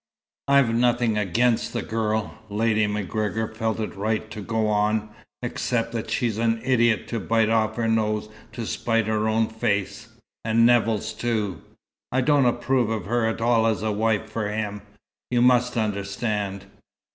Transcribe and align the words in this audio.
"I've 0.47 0.73
nothing 0.73 1.15
against 1.15 1.73
the 1.73 1.83
girl," 1.83 2.39
Lady 2.49 2.87
MacGregor 2.87 3.53
felt 3.53 3.79
it 3.79 3.95
right 3.95 4.31
to 4.31 4.41
go 4.41 4.65
on, 4.67 5.09
"except 5.43 5.91
that 5.91 6.09
she's 6.09 6.39
an 6.39 6.59
idiot 6.63 7.07
to 7.09 7.19
bite 7.19 7.49
off 7.49 7.75
her 7.75 7.87
nose 7.87 8.27
to 8.53 8.65
spite 8.65 9.05
her 9.05 9.29
own 9.29 9.47
face 9.47 10.07
and 10.43 10.65
Nevill's 10.65 11.13
too. 11.13 11.61
I 12.11 12.21
don't 12.21 12.45
approve 12.47 12.89
of 12.89 13.05
her 13.05 13.27
at 13.27 13.41
all 13.41 13.67
as 13.67 13.83
a 13.83 13.91
wife 13.91 14.27
for 14.27 14.49
him, 14.49 14.81
you 15.29 15.39
must 15.43 15.77
understand. 15.77 16.65